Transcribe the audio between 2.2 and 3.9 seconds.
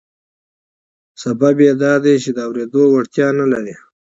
چې د اورېدو وړتیا نه لري